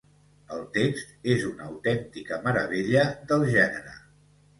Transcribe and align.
El 0.53 0.61
text 0.77 1.11
és 1.33 1.43
una 1.49 1.67
autèntica 1.71 2.39
meravella 2.47 3.05
del 3.33 3.47
gènere. 3.53 3.95